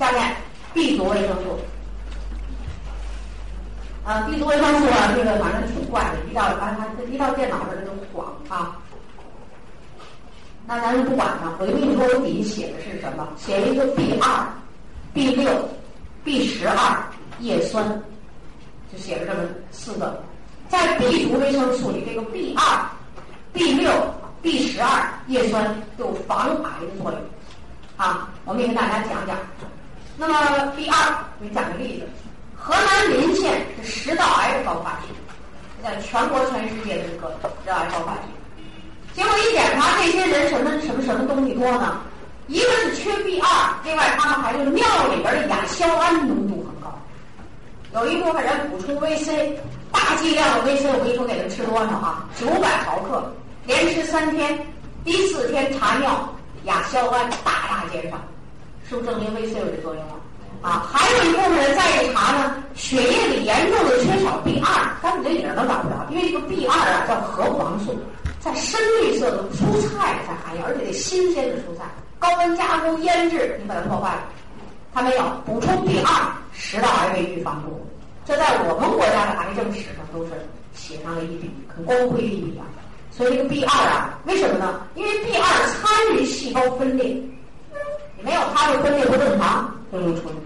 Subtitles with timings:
[0.00, 0.34] 下面
[0.72, 1.60] B 族维生素。
[4.02, 8.78] 啊，B 族维生素啊，这个反正挺怪的，一到啊它一到电脑上它就晃啊。
[10.66, 13.28] 那咱就不管它，我就跟你说，我底下写的是什么？
[13.36, 14.46] 写一个 B 二、
[15.12, 15.68] B 六、
[16.24, 17.04] B 十二
[17.40, 17.86] 叶酸，
[18.90, 20.22] 就写了这么四个。
[20.70, 22.86] 在 B 族维生素里，这个 B 二、
[23.52, 23.92] B 六、
[24.40, 27.20] B 十二叶酸有防癌的作用。
[27.98, 29.36] 啊，我们也跟大家讲讲。
[30.20, 30.94] 那么 B 二，
[31.38, 32.06] 我给你讲个例子。
[32.54, 35.14] 河南临县是食道癌的高发区，
[35.82, 37.32] 在全国全世界的这个
[37.64, 38.20] 食道癌高发区。
[39.14, 42.02] 结果一检查，这些人什么什么什么东西多呢？
[42.48, 43.48] 一个是缺 B 二，
[43.82, 47.00] 另外他们还是尿里边的亚硝胺浓度很高。
[47.94, 49.54] 有一部分人补充 VC，
[49.90, 52.28] 大剂量的 VC，我跟你说给他吃多少啊？
[52.38, 53.32] 九百毫克，
[53.64, 54.66] 连吃三天，
[55.02, 56.28] 第四天查尿，
[56.64, 58.18] 亚硝胺大大减少，
[58.90, 60.14] 是不是证明 VC 有这作用了？
[60.62, 67.96] 啊，还有一部分人再一查呢，血液里严重的缺少 B 二，但是这里边都找不着，因为这个 B 二啊叫核黄素。
[68.40, 71.84] 在深绿色的蔬菜才含有，而且得新鲜的蔬菜，
[72.18, 74.22] 高温加工腌制，你把它破坏了。
[74.92, 76.10] 它没有补充 B 二，
[76.52, 77.86] 食道癌被预防住。
[78.26, 80.32] 这在我们国家的癌症史上都是
[80.74, 82.66] 写上了一笔很光辉的一笔啊。
[83.12, 84.80] 所以这个 B 二啊，为什么呢？
[84.96, 87.16] 因为 B 二参与细胞分裂，
[88.78, 90.42] 分裂不正常，就容易出问题。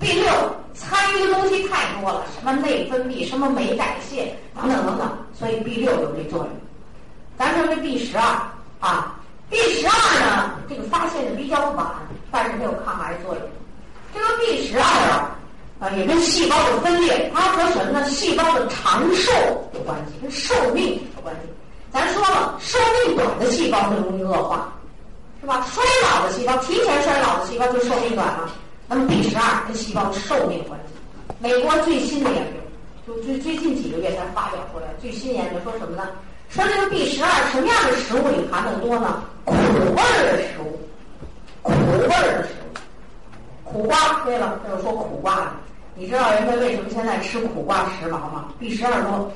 [0.00, 0.32] B 六
[0.74, 6.48] 参与的东西太多了，什么内分泌，什么酶代谢等等等等，所以 B 六有这作用。
[7.36, 8.24] 咱说这 B 十二
[8.80, 9.16] 啊
[9.50, 11.86] ，B 十二呢，这个发现的比较晚，
[12.30, 13.42] 但是它有抗癌作用。
[14.14, 15.36] 这个 B 十二啊，
[15.80, 18.08] 啊也跟细胞的分裂，它和什么呢？
[18.08, 19.32] 细胞的长寿
[19.74, 21.48] 有关系，跟寿命有关系。
[21.90, 24.72] 咱说了，寿命短的细胞就容易恶化，
[25.48, 25.66] 吧？
[25.72, 28.48] 衰老的细胞，提前衰老的细胞就寿命短了。
[28.86, 30.94] 那么 B 十二跟细胞寿命关系。
[31.40, 32.46] 美国最新的研
[33.06, 36.08] 究，就最最近几个月才发表出来，最新研究说什么呢？
[36.48, 39.22] 说这个 B 十二什么样的食物里含的多呢？
[39.44, 40.78] 苦味儿的食物，
[41.62, 43.96] 苦味儿的食物，苦瓜。
[44.24, 45.46] 对了，这是说苦瓜的。
[45.94, 49.30] 你知道人家为什么现在吃苦瓜时髦吗？B 十二多，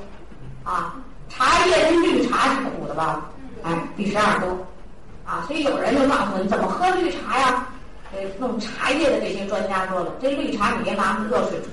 [0.64, 0.94] 啊，
[1.28, 3.28] 茶叶跟绿茶是苦的吧？
[3.62, 4.56] 哎，B 十二多，
[5.32, 7.66] 啊，所以有人就告诉你怎么喝绿茶呀？
[8.12, 11.70] 呃，弄茶叶的这些专家说了，这绿茶你别拿热水冲，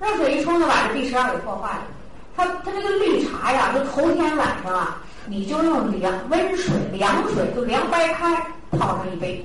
[0.00, 1.82] 热水一冲就把这 B 十二给破坏了。
[2.36, 8.36] 它它这个绿茶呀，就头天晚上啊，你就用凉温水、凉水就凉白开
[8.78, 9.44] 泡上一杯，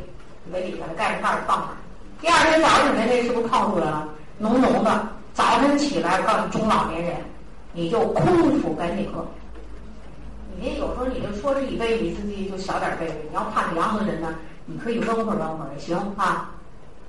[0.53, 1.69] 杯里把它盖上盖儿放上。
[2.21, 4.07] 第二天早上起来，那是不是泡出来了？
[4.37, 5.07] 浓浓的。
[5.33, 7.15] 早晨起来，告诉中老年人，
[7.73, 9.25] 你就空腹赶紧喝。
[11.13, 13.07] 你就说是一杯，你自己就小点杯。
[13.29, 14.35] 你要怕凉的人呢，
[14.65, 16.51] 你可以温会儿温会儿也行啊。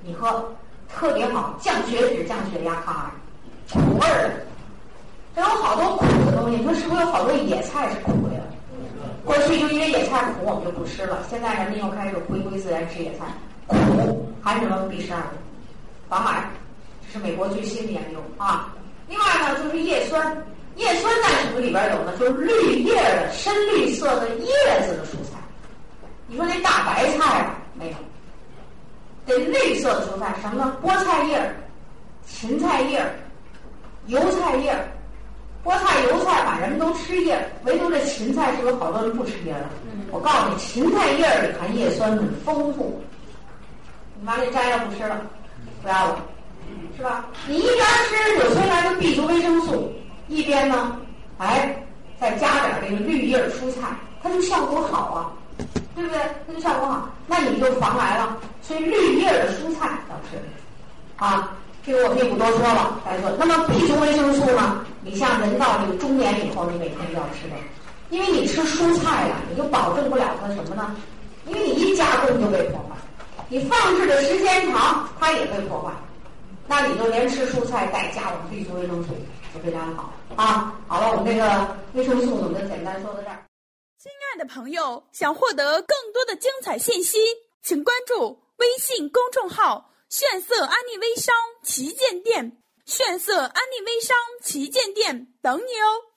[0.01, 0.51] 你喝
[0.87, 3.11] 特别好，降血脂、降血压、抗癌，
[3.73, 4.29] 苦味儿
[5.35, 5.41] 的。
[5.41, 8.41] 有好多苦的东西，你说是不是有好多野菜是苦的呀？
[9.25, 11.19] 过去就因为野菜苦，我们就不吃了。
[11.29, 13.25] 现在人们又开始回归自然吃野菜，
[13.67, 15.21] 苦含什么 B 十二，
[16.09, 16.49] 防癌，
[17.05, 18.73] 这是美国最新的研究啊。
[19.07, 20.35] 另外呢，就是叶酸，
[20.79, 22.15] 叶酸在什么里边有呢？
[22.17, 24.47] 就是绿叶的深绿色的叶
[24.87, 25.37] 子的蔬菜。
[26.25, 27.95] 你说那大白菜啊，没有，
[29.25, 30.77] 得绿色的蔬菜，什么呢？
[30.81, 31.53] 菠菜叶、
[32.25, 33.05] 芹菜叶、
[34.07, 34.73] 油菜叶。
[35.61, 39.65] 菠菜、油菜，把人们都吃叶，唯独这芹菜是有好多人不吃叶的。
[40.09, 43.03] 我告诉你，芹菜叶里含叶酸很丰富。
[44.17, 45.19] 你把这摘了不吃了，
[45.83, 46.25] 不要了，
[46.95, 47.25] 是吧？
[47.45, 49.93] 你一边吃纽崔莱的 B 族维生素，
[50.29, 50.95] 一边呢，
[51.39, 51.75] 哎，
[52.21, 53.89] 再加点这个绿叶蔬菜，
[54.23, 55.31] 它就效果好啊，
[55.95, 56.19] 对不对？
[56.47, 58.37] 它就效果好，那你就防癌了。
[58.61, 60.37] 所以绿叶的蔬菜要吃，
[61.17, 61.51] 啊。
[61.85, 63.31] 这个我们也不多说了，再说。
[63.39, 64.85] 那么 B 族维生素呢？
[65.01, 67.55] 你像人到这个中年以后，你每天都要吃的，
[68.09, 70.95] 因为你吃蔬菜呀，你就保证不了它什么呢？
[71.47, 72.95] 因为你一加工就被破坏，
[73.47, 75.91] 你放置的时间长，它也被破坏。
[76.67, 79.09] 那你就连吃蔬菜再加我们 B 族维生素，
[79.53, 80.79] 就非常好啊。
[80.87, 83.45] 好了，我们这个维生素我们就简单说到这儿。
[83.97, 87.17] 亲爱的朋友，想获得更多的精彩信息，
[87.61, 89.91] 请关注微信公众号。
[90.09, 96.08] 炫色安利微商旗舰店，炫色安利微商旗舰店等你哦。